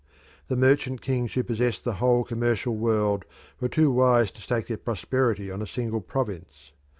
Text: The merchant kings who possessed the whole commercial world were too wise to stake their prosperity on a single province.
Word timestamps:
The 0.47 0.57
merchant 0.57 1.01
kings 1.03 1.35
who 1.35 1.43
possessed 1.43 1.83
the 1.83 1.93
whole 2.01 2.23
commercial 2.23 2.75
world 2.75 3.23
were 3.59 3.69
too 3.69 3.91
wise 3.91 4.31
to 4.31 4.41
stake 4.41 4.65
their 4.65 4.77
prosperity 4.77 5.51
on 5.51 5.61
a 5.61 5.67
single 5.67 6.01
province. 6.01 6.71